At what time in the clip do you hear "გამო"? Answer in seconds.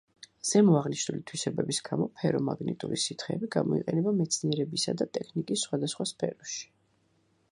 1.89-2.07